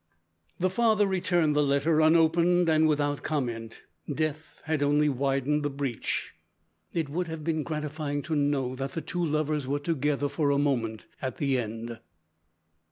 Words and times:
The 0.57 0.71
father 0.71 1.05
returned 1.05 1.55
the 1.55 1.61
letter 1.61 1.99
unopened 2.01 2.67
and 2.67 2.87
without 2.87 3.21
comment. 3.21 3.83
Death 4.11 4.59
had 4.63 4.81
only 4.81 5.09
widened 5.09 5.61
the 5.61 5.69
breach. 5.69 6.33
It 6.91 7.07
would 7.07 7.27
have 7.27 7.43
been 7.43 7.61
gratifying 7.61 8.23
to 8.23 8.35
know 8.35 8.73
that 8.73 8.93
the 8.93 9.01
two 9.01 9.23
lovers 9.23 9.67
were 9.67 9.77
together 9.77 10.27
for 10.27 10.49
a 10.49 10.57
moment 10.57 11.05
at 11.21 11.37
the 11.37 11.59
end. 11.59 11.99